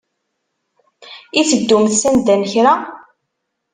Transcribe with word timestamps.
I 1.39 1.41
teddumt 1.49 1.91
sanda 2.01 2.35
n 2.39 2.43
kra? 2.51 2.73